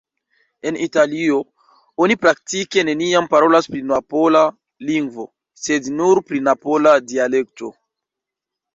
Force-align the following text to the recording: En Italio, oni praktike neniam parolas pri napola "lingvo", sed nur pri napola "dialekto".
En 0.69 0.77
Italio, 0.85 1.37
oni 2.05 2.15
praktike 2.23 2.85
neniam 2.89 3.29
parolas 3.35 3.71
pri 3.75 3.83
napola 3.93 4.43
"lingvo", 4.91 5.29
sed 5.69 5.95
nur 6.01 6.27
pri 6.31 6.45
napola 6.51 6.99
"dialekto". 7.15 7.75